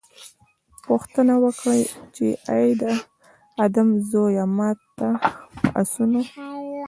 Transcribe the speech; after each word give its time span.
پوښتنه 0.85 1.33
وکړي 1.43 1.81
چې 2.15 2.27
اې 2.53 2.67
د 2.81 2.83
آدم 3.65 3.89
زويه! 4.09 4.45
ما 4.57 4.69
ته 4.97 5.07
په 5.59 5.67
آسونو 5.81 6.21